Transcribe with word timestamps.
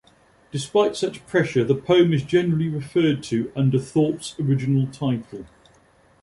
Despite 0.51 0.95
such 0.95 1.23
pressure, 1.27 1.63
the 1.63 1.75
poem 1.75 2.11
is 2.11 2.23
generally 2.23 2.67
referred 2.67 3.21
to 3.25 3.51
under 3.55 3.77
Thorpe's 3.77 4.33
original 4.39 4.87
title. 4.87 5.45